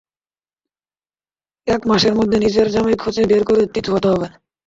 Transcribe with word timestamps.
এক 1.67 1.81
মাসের 1.85 2.13
মধ্যে 2.15 2.37
নিজের 2.39 2.67
জামাই 2.69 2.97
খুঁজে 2.97 3.23
বের 3.25 3.43
করে 3.43 3.61
থিতু 3.73 3.89
হতে 3.93 4.07
হবে। 4.11 4.27